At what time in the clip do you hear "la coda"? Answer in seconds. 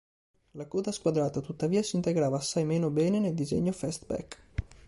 0.53-0.91